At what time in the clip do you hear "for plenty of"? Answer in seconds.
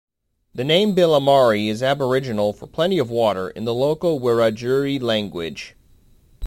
2.53-3.11